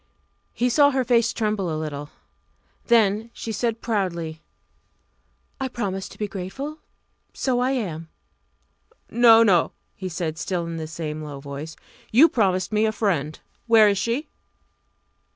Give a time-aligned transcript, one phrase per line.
[0.51, 2.09] He saw her face tremble a little.
[2.85, 4.41] Then she said proudly
[5.59, 6.79] "I promised to be grateful.
[7.35, 8.09] So I am."
[9.11, 11.67] "No, no!" he said, still in the same low tone.
[12.11, 13.39] "You promised me a friend.
[13.67, 14.27] Where is she?"